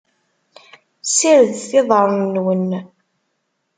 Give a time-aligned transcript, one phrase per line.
[1.03, 2.69] Ssiredet iḍarren-nwen.